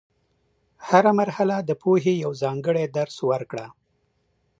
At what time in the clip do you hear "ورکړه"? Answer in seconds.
3.29-3.67